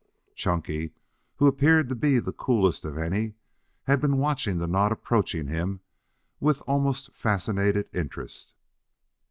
[0.33, 0.95] Chunky,
[1.35, 3.35] who appeared to be the coolest of any,
[3.83, 5.79] had been watching the knot approaching him
[6.39, 8.55] with almost fascinated interest.